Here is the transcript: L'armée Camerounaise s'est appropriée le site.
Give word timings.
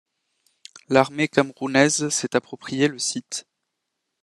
L'armée 0.89 1.27
Camerounaise 1.27 2.09
s'est 2.09 2.35
appropriée 2.35 2.87
le 2.87 2.97
site. 2.97 3.45